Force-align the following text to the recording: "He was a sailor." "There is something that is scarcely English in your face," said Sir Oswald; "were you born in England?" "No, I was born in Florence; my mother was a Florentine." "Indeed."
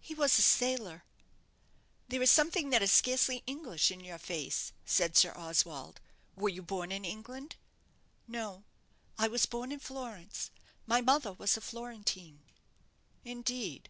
"He 0.00 0.12
was 0.12 0.36
a 0.36 0.42
sailor." 0.42 1.04
"There 2.08 2.20
is 2.20 2.32
something 2.32 2.70
that 2.70 2.82
is 2.82 2.90
scarcely 2.90 3.44
English 3.46 3.92
in 3.92 4.00
your 4.00 4.18
face," 4.18 4.72
said 4.84 5.16
Sir 5.16 5.32
Oswald; 5.36 6.00
"were 6.34 6.48
you 6.48 6.62
born 6.62 6.90
in 6.90 7.04
England?" 7.04 7.54
"No, 8.26 8.64
I 9.18 9.28
was 9.28 9.46
born 9.46 9.70
in 9.70 9.78
Florence; 9.78 10.50
my 10.84 11.00
mother 11.00 11.32
was 11.32 11.56
a 11.56 11.60
Florentine." 11.60 12.42
"Indeed." 13.24 13.88